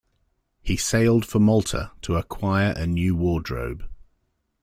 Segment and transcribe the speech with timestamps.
[0.63, 3.87] He sailed for Malta to acquire a new wardrobe.